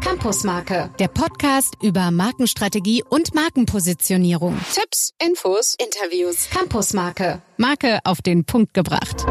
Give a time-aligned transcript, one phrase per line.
[0.00, 4.56] Campusmarke, der Podcast über Markenstrategie und Markenpositionierung.
[4.72, 6.48] Tipps, Infos, Interviews.
[6.50, 9.26] Campusmarke, Marke auf den Punkt gebracht.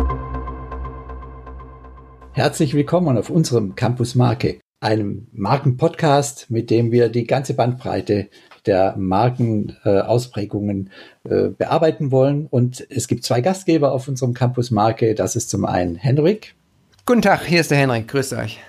[2.34, 8.30] Herzlich willkommen auf unserem Campusmarke, einem Markenpodcast, mit dem wir die ganze Bandbreite
[8.68, 10.92] der Markenausprägungen
[11.28, 12.46] äh, äh, bearbeiten wollen.
[12.46, 15.16] Und es gibt zwei Gastgeber auf unserem Campusmarke.
[15.16, 16.54] Das ist zum einen Henrik.
[17.08, 18.08] Guten Tag, hier ist der Henrik.
[18.08, 18.60] Grüßt euch.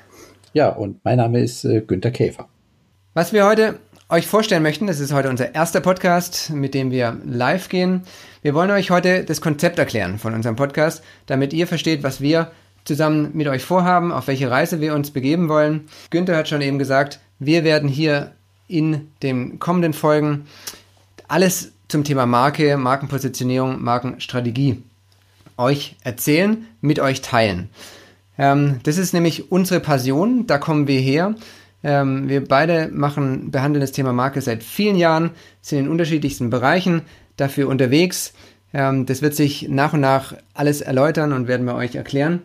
[0.55, 2.47] Ja, und mein Name ist äh, Günter Käfer.
[3.15, 3.79] Was wir heute
[4.11, 8.03] euch vorstellen möchten, das ist heute unser erster Podcast, mit dem wir live gehen.
[8.43, 12.51] Wir wollen euch heute das Konzept erklären von unserem Podcast, damit ihr versteht, was wir
[12.85, 15.89] zusammen mit euch vorhaben, auf welche Reise wir uns begeben wollen.
[16.11, 18.33] Günther hat schon eben gesagt, wir werden hier
[18.69, 20.45] in den kommenden Folgen
[21.29, 24.83] alles zum Thema Marke, Markenpositionierung, Markenstrategie
[25.57, 27.71] euch erzählen, mit euch teilen.
[28.43, 31.37] Ähm, das ist nämlich unsere Passion, da kommen wir her.
[31.85, 35.31] Ähm, wir beide machen, behandeln das Thema Marke seit vielen Jahren,
[35.61, 37.03] sind in unterschiedlichsten Bereichen
[37.37, 38.33] dafür unterwegs.
[38.75, 42.43] Ähm, das wird sich nach und nach alles erläutern und werden wir euch erklären.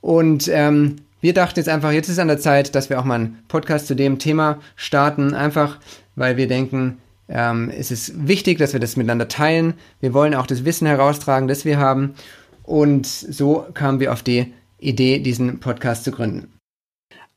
[0.00, 3.16] Und ähm, wir dachten jetzt einfach, jetzt ist an der Zeit, dass wir auch mal
[3.16, 5.80] einen Podcast zu dem Thema starten, einfach
[6.14, 6.96] weil wir denken,
[7.28, 9.74] ähm, es ist wichtig, dass wir das miteinander teilen.
[10.00, 12.14] Wir wollen auch das Wissen heraustragen, das wir haben.
[12.62, 16.55] Und so kamen wir auf die Idee, diesen Podcast zu gründen.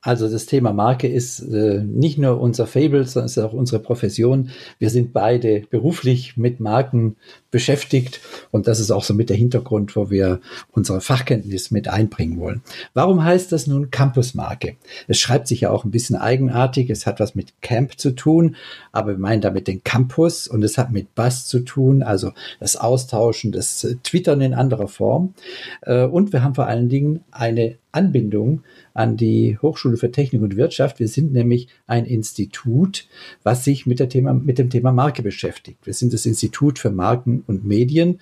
[0.02, 3.82] Also das Thema Marke ist äh, nicht nur unser Fable, sondern es ist auch unsere
[3.82, 4.50] Profession.
[4.78, 7.18] Wir sind beide beruflich mit Marken
[7.52, 10.40] beschäftigt und das ist auch so mit der Hintergrund, wo wir
[10.72, 12.62] unsere Fachkenntnis mit einbringen wollen.
[12.94, 14.78] Warum heißt das nun Campusmarke?
[15.10, 16.90] Es schreibt sich ja auch ein bisschen eigenartig.
[16.90, 18.56] Es hat was mit Camp zu tun,
[18.94, 22.78] aber wir meinen damit den Campus und es hat mit Buzz zu tun, also das
[22.78, 25.34] Austauschen, das Twittern in anderer Form.
[25.82, 30.56] Äh, und wir haben vor allen Dingen eine Anbindung an die Hochschule für Technik und
[30.56, 31.00] Wirtschaft.
[31.00, 33.08] Wir sind nämlich ein Institut,
[33.44, 35.86] was sich mit, Thema, mit dem Thema Marke beschäftigt.
[35.86, 38.20] Wir sind das Institut für Marken und Medien.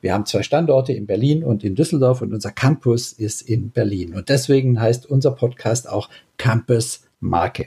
[0.00, 4.14] Wir haben zwei Standorte in Berlin und in Düsseldorf und unser Campus ist in Berlin.
[4.14, 7.66] Und deswegen heißt unser Podcast auch Campus Marke.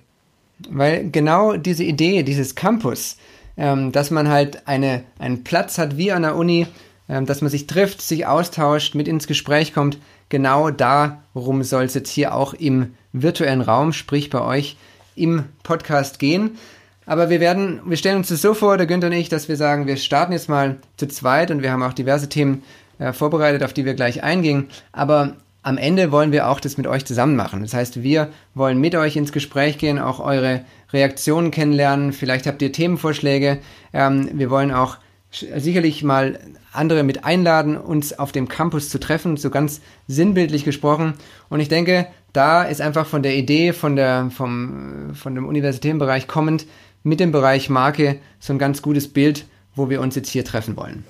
[0.70, 3.18] Weil genau diese Idee, dieses Campus,
[3.58, 6.68] ähm, dass man halt eine, einen Platz hat wie an der Uni,
[7.10, 9.98] ähm, dass man sich trifft, sich austauscht, mit ins Gespräch kommt,
[10.32, 14.78] genau darum soll es jetzt hier auch im virtuellen Raum, sprich bei euch
[15.16, 16.58] im Podcast gehen.
[17.06, 19.58] Aber wir werden, wir stellen uns das so vor, der Günther und ich, dass wir
[19.58, 22.64] sagen, wir starten jetzt mal zu zweit und wir haben auch diverse Themen
[22.98, 24.70] äh, vorbereitet, auf die wir gleich eingehen.
[24.94, 27.62] Aber am Ende wollen wir auch das mit euch zusammen machen.
[27.62, 32.14] Das heißt, wir wollen mit euch ins Gespräch gehen, auch eure Reaktionen kennenlernen.
[32.14, 33.60] Vielleicht habt ihr Themenvorschläge.
[33.94, 34.98] Ähm, wir wollen auch
[35.32, 36.40] sicherlich mal
[36.72, 41.16] andere mit einladen, uns auf dem Campus zu treffen, so ganz sinnbildlich gesprochen.
[41.50, 46.00] Und ich denke, da ist einfach von der Idee, von, der, vom, von dem universitären
[46.00, 46.66] Bereich kommend,
[47.04, 49.46] mit dem Bereich Marke so ein ganz gutes Bild,
[49.76, 51.04] wo wir uns jetzt hier treffen wollen.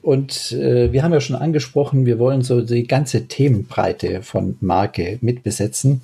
[0.00, 5.18] Und äh, wir haben ja schon angesprochen, wir wollen so die ganze Themenbreite von Marke
[5.20, 6.02] mitbesetzen,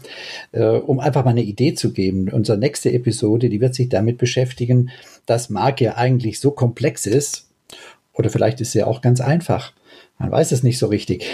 [0.52, 2.28] äh, um einfach mal eine Idee zu geben.
[2.28, 4.90] Unsere nächste Episode, die wird sich damit beschäftigen,
[5.26, 7.43] dass Marke eigentlich so komplex ist,
[8.14, 9.72] oder vielleicht ist sie auch ganz einfach.
[10.18, 11.26] Man weiß es nicht so richtig.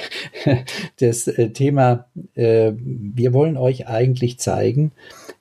[0.98, 4.92] Das äh, Thema, äh, wir wollen euch eigentlich zeigen,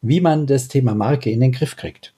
[0.02, 2.14] wie man das Thema Marke in den Griff kriegt.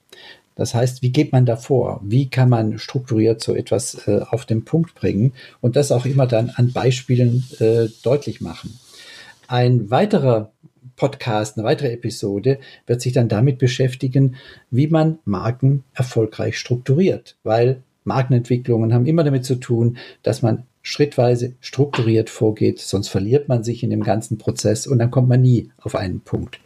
[0.55, 2.01] Das heißt, wie geht man da vor?
[2.03, 6.27] Wie kann man strukturiert so etwas äh, auf den Punkt bringen und das auch immer
[6.27, 7.43] dann an Beispielen
[8.03, 8.79] deutlich machen?
[9.47, 10.51] Ein weiterer
[10.95, 14.35] Podcast, eine weitere Episode wird sich dann damit beschäftigen,
[14.69, 21.53] wie man Marken erfolgreich strukturiert, weil Markenentwicklungen haben immer damit zu tun, dass man schrittweise
[21.59, 25.69] strukturiert vorgeht, sonst verliert man sich in dem ganzen Prozess und dann kommt man nie
[25.77, 26.59] auf einen Punkt.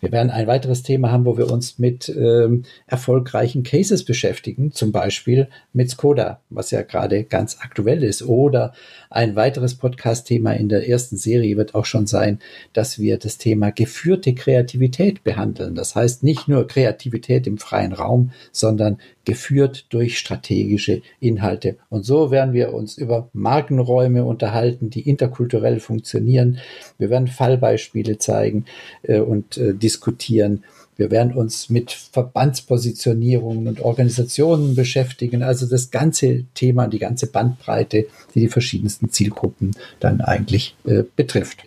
[0.00, 4.92] Wir werden ein weiteres Thema haben, wo wir uns mit ähm, erfolgreichen Cases beschäftigen, zum
[4.92, 8.22] Beispiel mit Skoda, was ja gerade ganz aktuell ist.
[8.22, 8.72] Oder
[9.10, 12.38] ein weiteres Podcast-Thema in der ersten Serie wird auch schon sein,
[12.72, 15.74] dass wir das Thema geführte Kreativität behandeln.
[15.74, 21.76] Das heißt nicht nur Kreativität im freien Raum, sondern geführt durch strategische Inhalte.
[21.90, 26.58] Und so werden wir uns über Markenräume unterhalten, die interkulturell funktionieren.
[26.96, 28.64] Wir werden Fallbeispiele zeigen
[29.02, 30.64] äh, und äh, diskutieren.
[30.96, 35.42] Wir werden uns mit Verbandspositionierungen und Organisationen beschäftigen.
[35.42, 41.64] Also das ganze Thema, die ganze Bandbreite, die die verschiedensten Zielgruppen dann eigentlich äh, betrifft.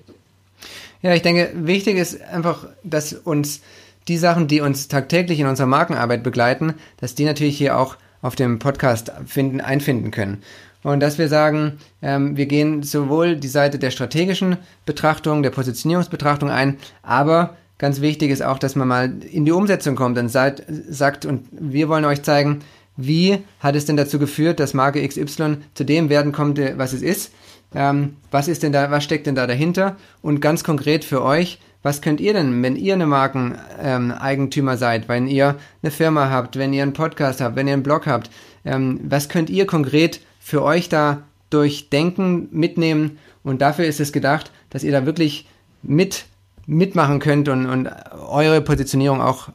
[1.01, 3.61] Ja, ich denke, wichtig ist einfach, dass uns
[4.07, 8.35] die Sachen, die uns tagtäglich in unserer Markenarbeit begleiten, dass die natürlich hier auch auf
[8.35, 10.39] dem Podcast finden, einfinden können.
[10.81, 16.49] Und dass wir sagen, ähm, wir gehen sowohl die Seite der strategischen Betrachtung, der Positionierungsbetrachtung
[16.49, 20.63] ein, aber ganz wichtig ist auch, dass man mal in die Umsetzung kommt und seid,
[20.67, 22.59] sagt, und wir wollen euch zeigen,
[22.95, 27.01] wie hat es denn dazu geführt, dass Marke XY zu dem werden kommt, was es
[27.01, 27.31] ist?
[27.73, 29.95] Ähm, was ist denn da, was steckt denn da dahinter?
[30.21, 35.07] Und ganz konkret für euch, was könnt ihr denn, wenn ihr eine Markeneigentümer ähm, seid,
[35.07, 38.29] wenn ihr eine Firma habt, wenn ihr einen Podcast habt, wenn ihr einen Blog habt,
[38.65, 43.17] ähm, was könnt ihr konkret für euch da durchdenken, mitnehmen?
[43.43, 45.47] Und dafür ist es gedacht, dass ihr da wirklich
[45.81, 46.25] mit
[46.69, 47.89] mitmachen könnt und, und
[48.29, 49.49] eure Positionierung auch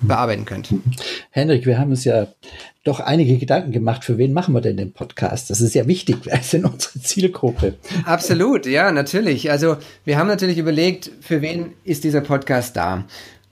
[0.00, 0.72] bearbeiten könnt.
[1.30, 2.28] Henrik, wir haben uns ja
[2.84, 5.50] doch einige Gedanken gemacht, für wen machen wir denn den Podcast?
[5.50, 7.74] Das ist ja wichtig, wer ist denn unsere Zielgruppe?
[8.04, 9.50] Absolut, ja, natürlich.
[9.50, 13.04] Also wir haben natürlich überlegt, für wen ist dieser Podcast da?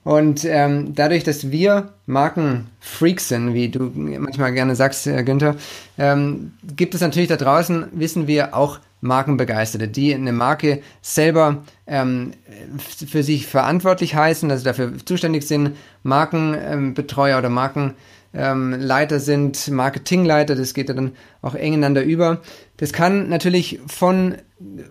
[0.03, 5.57] Und ähm, dadurch, dass wir Markenfreaks sind, wie du manchmal gerne sagst, äh, Günther,
[5.97, 12.31] ähm, gibt es natürlich da draußen, wissen wir, auch Markenbegeisterte, die eine Marke selber ähm,
[12.77, 20.89] für sich verantwortlich heißen, also dafür zuständig sind, Markenbetreuer oder Markenleiter sind, Marketingleiter, das geht
[20.89, 21.11] ja dann
[21.41, 22.41] auch eng ineinander über.
[22.77, 24.35] Das kann natürlich von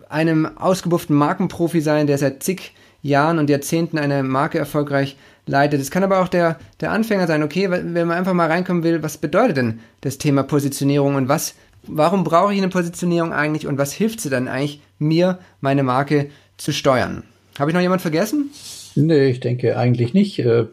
[0.08, 5.16] einem ausgebufften Markenprofi sein, der seit zig Jahren und Jahrzehnten eine Marke erfolgreich
[5.46, 5.80] leitet.
[5.80, 9.02] Es kann aber auch der, der Anfänger sein, okay, wenn man einfach mal reinkommen will,
[9.02, 11.54] was bedeutet denn das Thema Positionierung und was,
[11.86, 16.30] warum brauche ich eine Positionierung eigentlich und was hilft sie dann eigentlich, mir meine Marke
[16.56, 17.22] zu steuern?
[17.58, 18.50] Habe ich noch jemand vergessen?
[18.94, 20.38] Nee, ich denke eigentlich nicht.
[20.38, 20.66] Äh,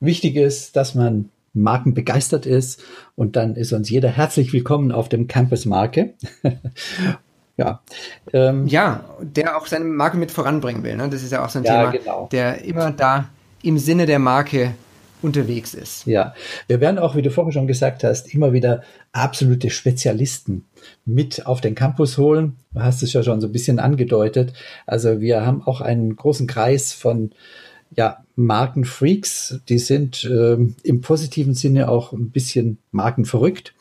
[0.00, 2.82] wichtig ist, dass man Marken begeistert ist
[3.14, 6.14] und dann ist uns jeder herzlich willkommen auf dem Campus Marke.
[7.56, 7.80] ja.
[8.32, 10.96] Ähm, ja, der auch seine Marke mit voranbringen will.
[10.96, 11.08] Ne?
[11.08, 12.28] Das ist ja auch so ein ja, Thema, genau.
[12.30, 13.28] der immer da
[13.62, 14.74] im Sinne der Marke
[15.26, 16.06] unterwegs ist.
[16.06, 16.34] Ja,
[16.68, 18.82] wir werden auch, wie du vorhin schon gesagt hast, immer wieder
[19.12, 20.64] absolute Spezialisten
[21.04, 22.56] mit auf den Campus holen.
[22.72, 24.52] Du hast es ja schon so ein bisschen angedeutet.
[24.86, 27.32] Also wir haben auch einen großen Kreis von
[27.94, 33.74] ja, Markenfreaks, die sind äh, im positiven Sinne auch ein bisschen markenverrückt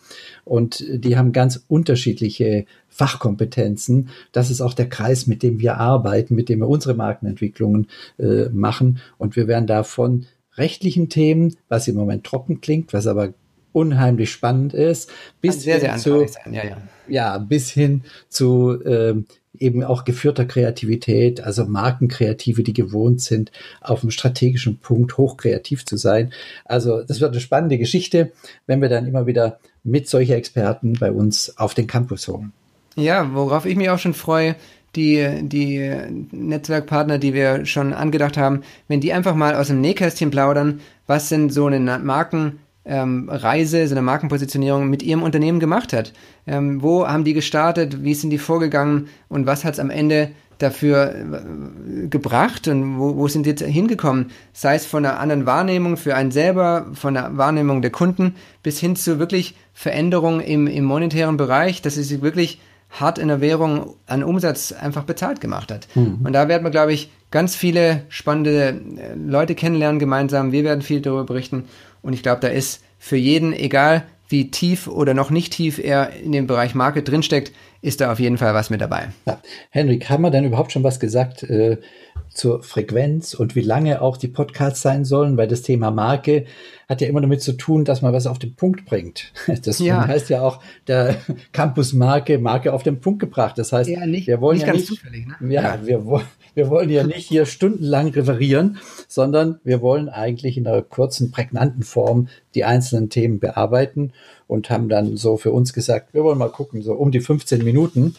[0.44, 4.10] und die haben ganz unterschiedliche Fachkompetenzen.
[4.32, 7.88] Das ist auch der Kreis, mit dem wir arbeiten, mit dem wir unsere Markenentwicklungen
[8.20, 9.00] äh, machen.
[9.18, 10.28] Und wir werden da von
[10.58, 13.34] rechtlichen Themen, was im Moment trocken klingt, was aber
[13.72, 15.12] unheimlich spannend ist,
[15.42, 16.26] bis sehr, sehr zu.
[16.50, 16.78] Ja, ja.
[17.08, 19.26] ja, bis hin zu ähm,
[19.60, 25.98] eben auch geführter Kreativität, also Markenkreative, die gewohnt sind, auf einem strategischen Punkt hochkreativ zu
[25.98, 26.32] sein.
[26.64, 28.32] Also das wird eine spannende Geschichte,
[28.66, 32.54] wenn wir dann immer wieder mit solchen Experten bei uns auf den Campus holen.
[32.96, 34.56] Ja, worauf ich mich auch schon freue,
[34.96, 35.92] die, die
[36.32, 41.30] Netzwerkpartner, die wir schon angedacht haben, wenn die einfach mal aus dem Nähkästchen plaudern, was
[41.30, 46.14] denn so eine Marken ähm, Reise, so eine Markenpositionierung mit ihrem Unternehmen gemacht hat.
[46.48, 50.32] Ähm, wo haben die gestartet, wie sind die vorgegangen und was hat es am Ende
[50.60, 54.28] dafür äh, gebracht und wo, wo sind die jetzt hingekommen?
[54.54, 58.80] Sei es von einer anderen Wahrnehmung für einen selber, von der Wahrnehmung der Kunden bis
[58.80, 62.60] hin zu wirklich Veränderungen im, im monetären Bereich, dass es sich wirklich
[63.00, 65.88] hart in der Währung an Umsatz einfach bezahlt gemacht hat.
[65.96, 66.20] Mhm.
[66.24, 70.52] Und da werden wir, glaube ich, ganz viele spannende äh, Leute kennenlernen gemeinsam.
[70.52, 71.66] Wir werden viel darüber berichten.
[72.02, 76.14] Und ich glaube, da ist für jeden, egal wie tief oder noch nicht tief er
[76.14, 77.52] in dem Bereich Marke drinsteckt,
[77.82, 79.10] ist da auf jeden Fall was mit dabei.
[79.26, 79.40] Ja.
[79.70, 81.78] Henrik, haben wir denn überhaupt schon was gesagt äh,
[82.30, 85.38] zur Frequenz und wie lange auch die Podcasts sein sollen?
[85.38, 86.46] Weil das Thema Marke
[86.88, 89.32] hat ja immer damit zu tun, dass man was auf den Punkt bringt.
[89.66, 90.06] Das ja.
[90.06, 91.16] heißt ja auch der
[91.52, 93.58] Campus Marke, Marke auf den Punkt gebracht.
[93.58, 95.54] Das heißt, ja, nicht, wir wollen nicht ja nicht, zufällig, ne?
[95.54, 95.86] ja, ja.
[95.86, 96.22] Wir,
[96.56, 101.84] wir wollen ja nicht hier stundenlang referieren, sondern wir wollen eigentlich in einer kurzen, prägnanten
[101.84, 104.14] Form die einzelnen Themen bearbeiten
[104.48, 107.64] und haben dann so für uns gesagt, wir wollen mal gucken, so um die 15
[107.64, 108.16] Minuten.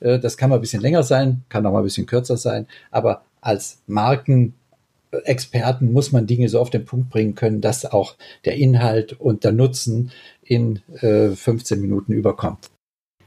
[0.00, 2.66] Äh, das kann mal ein bisschen länger sein, kann auch mal ein bisschen kürzer sein,
[2.90, 8.56] aber als Markenexperten muss man Dinge so auf den Punkt bringen können, dass auch der
[8.56, 10.10] Inhalt und der Nutzen
[10.42, 12.70] in 15 äh, Minuten überkommt.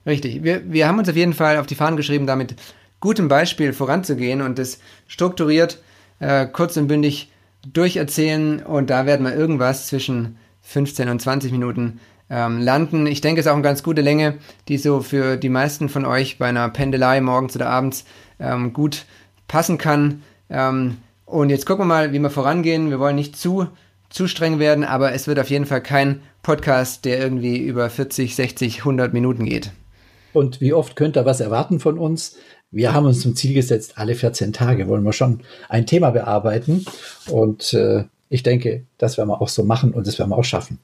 [0.05, 0.43] Richtig.
[0.43, 2.55] Wir, wir haben uns auf jeden Fall auf die Fahnen geschrieben, damit
[2.99, 5.81] gutem Beispiel voranzugehen und das strukturiert,
[6.19, 7.31] äh, kurz und bündig
[7.71, 13.05] durcherzählen und da werden wir irgendwas zwischen 15 und 20 Minuten ähm, landen.
[13.05, 16.05] Ich denke, es ist auch eine ganz gute Länge, die so für die meisten von
[16.05, 18.05] euch bei einer Pendelei morgens oder abends
[18.39, 19.05] ähm, gut
[19.47, 20.23] passen kann.
[20.49, 22.89] Ähm, und jetzt gucken wir mal, wie wir vorangehen.
[22.89, 23.67] Wir wollen nicht zu,
[24.09, 28.35] zu streng werden, aber es wird auf jeden Fall kein Podcast, der irgendwie über 40,
[28.35, 29.71] 60, 100 Minuten geht.
[30.33, 32.37] Und wie oft könnt ihr was erwarten von uns?
[32.71, 36.85] Wir haben uns zum Ziel gesetzt, alle 14 Tage wollen wir schon ein Thema bearbeiten.
[37.29, 40.43] Und äh, ich denke, das werden wir auch so machen und das werden wir auch
[40.43, 40.79] schaffen.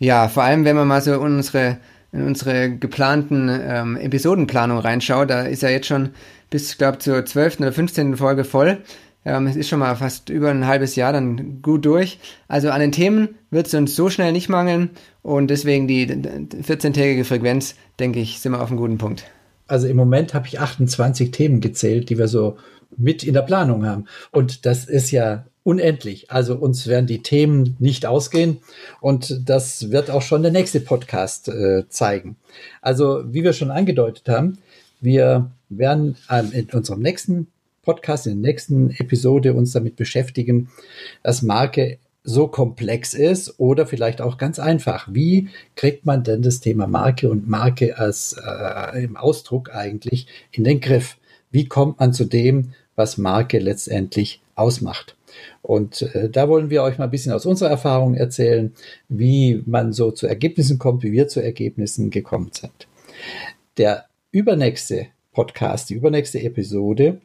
[0.00, 1.78] Ja, vor allem, wenn man mal so unsere,
[2.12, 6.10] in unsere geplanten ähm, Episodenplanung reinschaut, da ist ja jetzt schon
[6.50, 7.60] bis, glaube, zur 12.
[7.60, 8.16] oder 15.
[8.16, 8.78] Folge voll.
[9.24, 12.20] Ähm, es ist schon mal fast über ein halbes Jahr dann gut durch.
[12.46, 14.90] Also an den Themen wird es uns so schnell nicht mangeln
[15.22, 19.24] und deswegen die 14-tägige Frequenz, denke ich, sind wir auf einem guten Punkt.
[19.66, 22.56] Also im Moment habe ich 28 Themen gezählt, die wir so
[22.96, 24.06] mit in der Planung haben.
[24.30, 26.30] Und das ist ja unendlich.
[26.30, 28.58] Also uns werden die Themen nicht ausgehen
[29.00, 32.36] und das wird auch schon der nächste Podcast äh, zeigen.
[32.80, 34.58] Also wie wir schon angedeutet haben,
[35.00, 37.48] wir werden ähm, in unserem nächsten
[37.82, 40.70] Podcast, in der nächsten Episode uns damit beschäftigen,
[41.24, 45.08] dass Marke so komplex ist oder vielleicht auch ganz einfach.
[45.10, 50.64] Wie kriegt man denn das Thema Marke und Marke als äh, im Ausdruck eigentlich in
[50.64, 51.16] den Griff?
[51.52, 55.16] Wie kommt man zu dem, was Marke letztendlich ausmacht?
[55.62, 58.72] Und äh, da wollen wir euch mal ein bisschen aus unserer Erfahrung erzählen,
[59.08, 62.88] wie man so zu Ergebnissen kommt, wie wir zu Ergebnissen gekommen sind.
[63.78, 67.20] Der übernächste Podcast, die übernächste Episode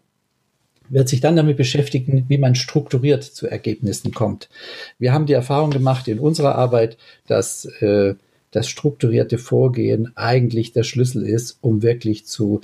[0.91, 4.49] wird sich dann damit beschäftigen, wie man strukturiert zu Ergebnissen kommt.
[4.99, 8.15] Wir haben die Erfahrung gemacht in unserer Arbeit, dass äh,
[8.51, 12.61] das strukturierte Vorgehen eigentlich der Schlüssel ist, um wirklich zu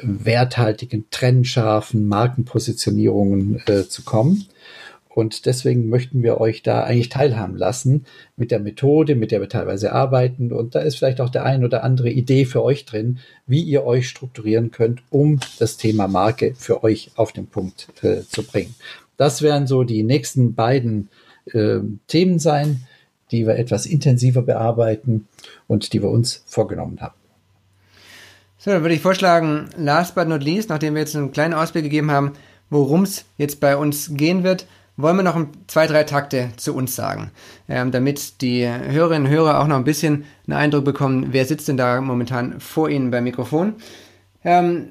[0.00, 4.46] werthaltigen, trennscharfen Markenpositionierungen äh, zu kommen.
[5.18, 8.04] Und deswegen möchten wir euch da eigentlich teilhaben lassen
[8.36, 10.52] mit der Methode, mit der wir teilweise arbeiten.
[10.52, 13.84] Und da ist vielleicht auch der ein oder andere Idee für euch drin, wie ihr
[13.84, 18.76] euch strukturieren könnt, um das Thema Marke für euch auf den Punkt äh, zu bringen.
[19.16, 21.08] Das werden so die nächsten beiden
[21.46, 22.86] äh, Themen sein,
[23.32, 25.26] die wir etwas intensiver bearbeiten
[25.66, 27.16] und die wir uns vorgenommen haben.
[28.56, 31.82] So, dann würde ich vorschlagen, last but not least, nachdem wir jetzt einen kleinen Ausblick
[31.82, 32.34] gegeben haben,
[32.70, 34.68] worum es jetzt bei uns gehen wird,
[34.98, 37.30] wollen wir noch zwei, drei Takte zu uns sagen,
[37.68, 41.68] ähm, damit die Hörerinnen und Hörer auch noch ein bisschen einen Eindruck bekommen, wer sitzt
[41.68, 43.76] denn da momentan vor Ihnen beim Mikrofon.
[44.44, 44.88] Ähm,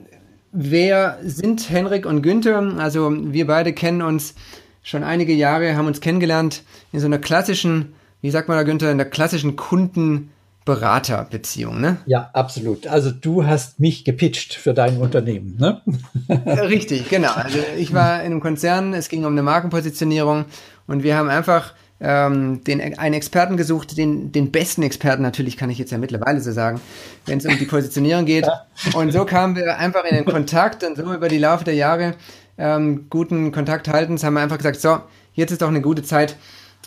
[0.51, 2.75] wer sind Henrik und Günther?
[2.77, 4.33] Also wir beide kennen uns
[4.81, 8.91] schon einige Jahre, haben uns kennengelernt in so einer klassischen, wie sagt man da Günther,
[8.91, 10.31] in der klassischen Kunden-
[10.67, 11.97] Beraterbeziehung, ne?
[12.05, 12.85] Ja, absolut.
[12.85, 15.81] Also du hast mich gepitcht für dein Unternehmen, ne?
[16.29, 17.31] Richtig, genau.
[17.33, 20.45] Also ich war in einem Konzern, es ging um eine Markenpositionierung
[20.85, 25.71] und wir haben einfach ähm, den, einen Experten gesucht, den, den besten Experten natürlich, kann
[25.71, 26.79] ich jetzt ja mittlerweile so sagen,
[27.25, 28.47] wenn es um die Positionierung geht.
[28.93, 32.13] Und so kamen wir einfach in den Kontakt und so über die Laufe der Jahre
[32.57, 34.99] ähm, guten Kontakt haltens haben wir einfach gesagt, so,
[35.33, 36.35] jetzt ist doch eine gute Zeit,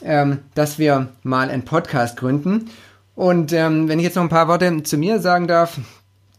[0.04, 2.70] ähm, dass wir mal einen Podcast gründen.
[3.20, 5.78] Und ähm, wenn ich jetzt noch ein paar Worte zu mir sagen darf,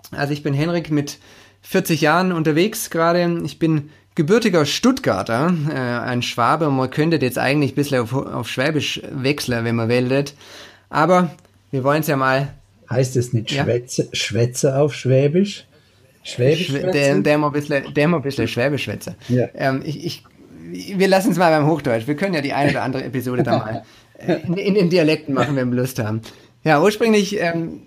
[0.10, 1.20] also ich bin Henrik mit
[1.62, 3.40] 40 Jahren unterwegs gerade.
[3.46, 6.72] Ich bin gebürtiger Stuttgarter, äh, ein Schwabe.
[6.72, 10.34] Man könnte jetzt eigentlich ein bisschen auf, auf Schwäbisch wechseln, wenn man wählt.
[10.90, 11.30] Aber
[11.70, 12.52] wir wollen es ja mal.
[12.90, 13.64] Heißt es nicht ja?
[13.64, 15.68] Schwätze, Schwätze auf Schwäbisch?
[16.24, 16.66] Schwäbisch?
[16.66, 19.14] Schwä der, der mal ein bisschen, der mal ein bisschen Schwäbisch schwätze.
[19.30, 19.50] Ja.
[19.54, 20.24] Ähm, ich, ich,
[20.98, 22.08] wir lassen es mal beim Hochdeutsch.
[22.08, 23.84] Wir können ja die eine oder andere Episode da mal
[24.48, 26.22] in, in, in Dialekten machen, wenn wir Lust haben.
[26.64, 27.82] Ja, ursprünglich, ähm,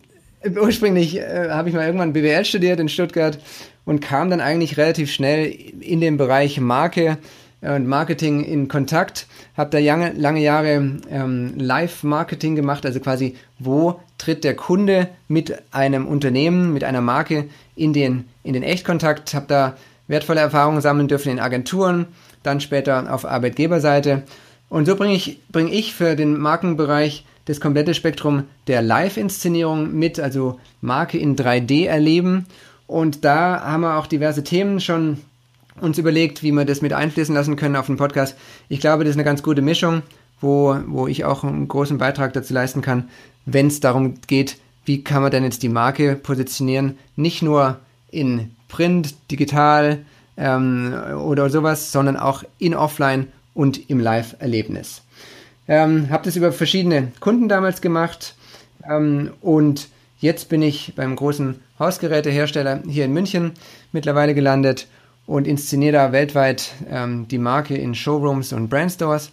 [0.60, 3.38] ursprünglich äh, habe ich mal irgendwann BWL studiert in Stuttgart
[3.84, 5.46] und kam dann eigentlich relativ schnell
[5.80, 7.18] in den Bereich Marke
[7.60, 9.26] und Marketing in Kontakt.
[9.56, 15.54] Habe da lange, lange Jahre ähm, Live-Marketing gemacht, also quasi, wo tritt der Kunde mit
[15.70, 17.44] einem Unternehmen, mit einer Marke
[17.76, 19.34] in den, in den Echtkontakt.
[19.34, 19.76] Habe da
[20.08, 22.06] wertvolle Erfahrungen sammeln dürfen in Agenturen,
[22.42, 24.24] dann später auf Arbeitgeberseite.
[24.68, 30.18] Und so bringe ich, bring ich für den Markenbereich das komplette Spektrum der Live-Inszenierung mit,
[30.18, 32.46] also Marke in 3D erleben.
[32.86, 35.18] Und da haben wir auch diverse Themen schon
[35.80, 38.36] uns überlegt, wie wir das mit einfließen lassen können auf den Podcast.
[38.68, 40.02] Ich glaube, das ist eine ganz gute Mischung,
[40.40, 43.08] wo, wo ich auch einen großen Beitrag dazu leisten kann,
[43.46, 47.78] wenn es darum geht, wie kann man denn jetzt die Marke positionieren, nicht nur
[48.10, 50.04] in Print, digital
[50.36, 55.02] ähm, oder sowas, sondern auch in Offline und im Live-Erlebnis.
[55.66, 58.34] Ähm, habe das über verschiedene Kunden damals gemacht
[58.88, 63.52] ähm, und jetzt bin ich beim großen Hausgerätehersteller hier in München
[63.92, 64.86] mittlerweile gelandet
[65.26, 69.32] und inszeniere da weltweit ähm, die Marke in Showrooms und Brandstores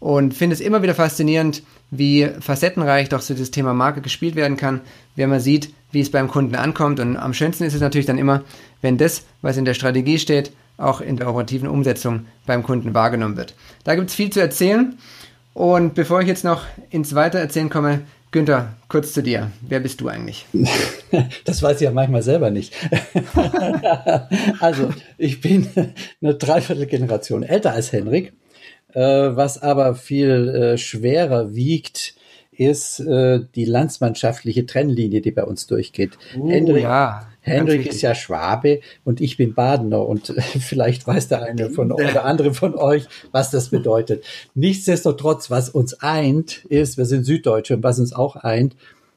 [0.00, 4.56] und finde es immer wieder faszinierend, wie facettenreich doch so das Thema Marke gespielt werden
[4.56, 4.80] kann,
[5.14, 7.00] wenn man sieht, wie es beim Kunden ankommt.
[7.00, 8.42] Und am schönsten ist es natürlich dann immer,
[8.82, 13.36] wenn das, was in der Strategie steht, auch in der operativen Umsetzung beim Kunden wahrgenommen
[13.36, 13.54] wird.
[13.84, 14.98] Da gibt es viel zu erzählen
[15.56, 19.52] und bevor ich jetzt noch ins Weitererzählen komme, Günther, kurz zu dir.
[19.62, 20.44] Wer bist du eigentlich?
[21.46, 22.74] Das weiß ich ja manchmal selber nicht.
[24.60, 25.66] Also, ich bin
[26.20, 28.34] eine Dreiviertelgeneration älter als Henrik,
[28.92, 32.16] äh, was aber viel äh, schwerer wiegt
[32.52, 36.18] ist äh, die landsmannschaftliche Trennlinie, die bei uns durchgeht.
[36.36, 41.42] Uh, Hendrik, ja, Hendrik ist ja Schwabe und ich bin Badener und vielleicht weiß der
[41.44, 44.24] eine von oder andere von euch, was das bedeutet.
[44.54, 48.74] Nichtsdestotrotz, was uns eint, ist, wir sind Süddeutsche und was uns auch eint,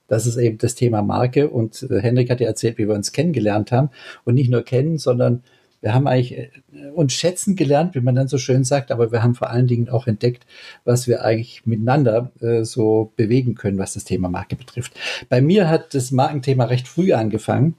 [0.08, 1.50] das ist eben das Thema Marke.
[1.50, 3.90] Und äh, Hendrik hat ja erzählt, wie wir uns kennengelernt haben.
[4.26, 5.44] Und nicht nur kennen, sondern
[5.82, 6.50] wir haben eigentlich äh,
[6.94, 9.90] uns schätzen gelernt, wie man dann so schön sagt, aber wir haben vor allen Dingen
[9.90, 10.46] auch entdeckt,
[10.84, 14.94] was wir eigentlich miteinander äh, so bewegen können, was das Thema Marke betrifft.
[15.30, 17.76] Bei mir hat das Markenthema recht früh angefangen.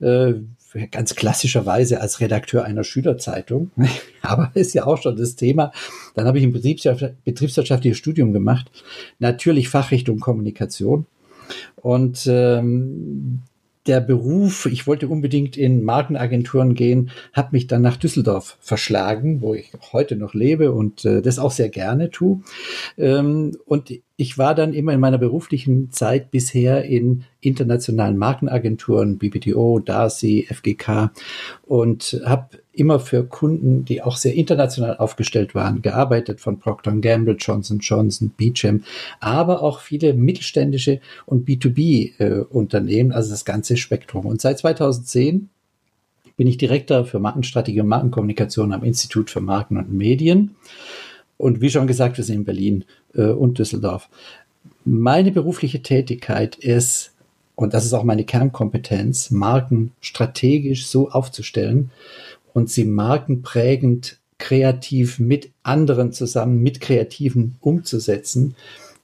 [0.00, 0.34] Äh,
[0.90, 3.70] ganz klassischerweise als Redakteur einer Schülerzeitung,
[4.22, 5.72] aber ist ja auch schon das Thema.
[6.14, 8.70] Dann habe ich ein betriebswirtschaftliches Studium gemacht,
[9.18, 11.06] natürlich Fachrichtung Kommunikation
[11.76, 13.42] und ähm,
[13.88, 19.54] der Beruf, ich wollte unbedingt in Markenagenturen gehen, hat mich dann nach Düsseldorf verschlagen, wo
[19.54, 22.40] ich heute noch lebe und äh, das auch sehr gerne tue.
[22.96, 29.78] Ähm, und ich war dann immer in meiner beruflichen Zeit bisher in internationalen Markenagenturen, BBDO,
[29.78, 31.12] Darcy, FGK
[31.62, 37.36] und habe immer für Kunden, die auch sehr international aufgestellt waren, gearbeitet, von Procter Gamble,
[37.38, 38.82] Johnson Johnson, Beecham,
[39.20, 44.26] aber auch viele mittelständische und B2B-Unternehmen, äh, also das ganze Spektrum.
[44.26, 45.48] Und seit 2010
[46.36, 50.56] bin ich Direktor für Markenstrategie und Markenkommunikation am Institut für Marken und Medien.
[51.38, 54.10] Und wie schon gesagt, wir sind in Berlin äh, und Düsseldorf.
[54.84, 57.12] Meine berufliche Tätigkeit ist,
[57.54, 61.90] und das ist auch meine Kernkompetenz, Marken strategisch so aufzustellen,
[62.52, 68.56] und sie markenprägend kreativ mit anderen zusammen, mit Kreativen umzusetzen,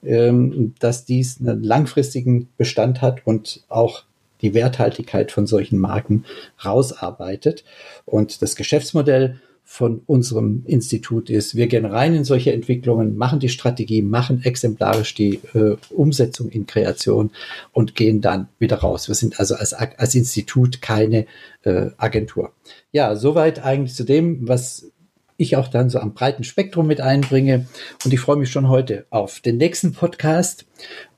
[0.03, 4.03] ähm, dass dies einen langfristigen Bestand hat und auch
[4.41, 6.25] die Werthaltigkeit von solchen Marken
[6.63, 7.63] rausarbeitet.
[8.05, 11.55] Und das Geschäftsmodell von unserem Institut ist.
[11.55, 16.67] Wir gehen rein in solche Entwicklungen, machen die Strategie, machen exemplarisch die äh, Umsetzung in
[16.67, 17.31] Kreation
[17.73, 19.07] und gehen dann wieder raus.
[19.07, 21.25] Wir sind also als, als Institut keine
[21.63, 22.53] äh, Agentur.
[22.91, 24.91] Ja, soweit eigentlich zu dem, was
[25.35, 27.65] ich auch dann so am breiten Spektrum mit einbringe.
[28.05, 30.65] Und ich freue mich schon heute auf den nächsten Podcast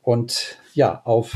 [0.02, 1.36] und ja, auf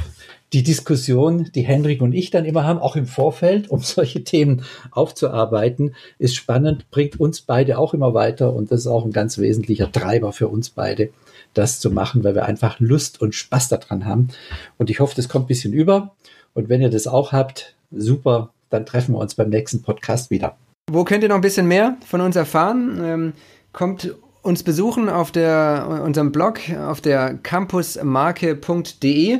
[0.53, 4.63] die Diskussion, die Henrik und ich dann immer haben, auch im Vorfeld, um solche Themen
[4.91, 9.37] aufzuarbeiten, ist spannend, bringt uns beide auch immer weiter und das ist auch ein ganz
[9.37, 11.09] wesentlicher Treiber für uns beide,
[11.53, 14.29] das zu machen, weil wir einfach Lust und Spaß daran haben.
[14.77, 16.15] Und ich hoffe, das kommt ein bisschen über.
[16.53, 20.57] Und wenn ihr das auch habt, super, dann treffen wir uns beim nächsten Podcast wieder.
[20.89, 22.99] Wo könnt ihr noch ein bisschen mehr von uns erfahren?
[23.03, 23.33] Ähm,
[23.71, 29.39] kommt uns besuchen auf der, unserem Blog auf der campusmarke.de.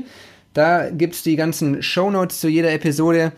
[0.54, 3.32] Da gibt es die ganzen Shownotes zu jeder Episode.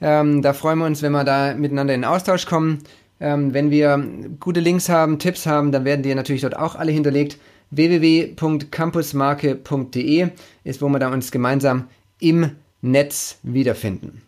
[0.00, 2.78] Ähm, da freuen wir uns, wenn wir da miteinander in Austausch kommen.
[3.20, 4.02] Ähm, wenn wir
[4.38, 7.38] gute Links haben, Tipps haben, dann werden die natürlich dort auch alle hinterlegt.
[7.70, 10.28] www.campusmarke.de
[10.64, 11.88] ist, wo wir da uns gemeinsam
[12.20, 14.22] im Netz wiederfinden.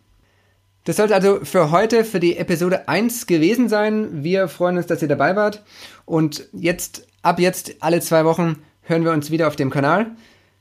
[0.83, 4.23] Das sollte also für heute, für die Episode 1 gewesen sein.
[4.23, 5.63] Wir freuen uns, dass ihr dabei wart.
[6.05, 10.07] Und jetzt, ab jetzt, alle zwei Wochen, hören wir uns wieder auf dem Kanal.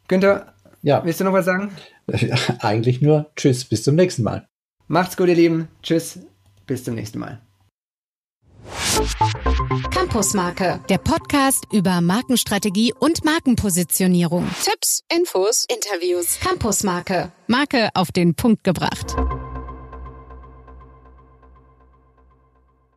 [0.08, 1.04] Günther, ja.
[1.04, 1.72] Willst du noch was sagen?
[2.60, 4.48] Eigentlich nur Tschüss, bis zum nächsten Mal.
[4.88, 5.68] Macht's gut, ihr Lieben.
[5.82, 6.20] Tschüss,
[6.66, 7.40] bis zum nächsten Mal.
[9.90, 14.48] Campusmarke, der Podcast über Markenstrategie und Markenpositionierung.
[14.62, 16.38] Tipps, Infos, Interviews.
[16.40, 19.16] Campusmarke, Marke auf den Punkt gebracht.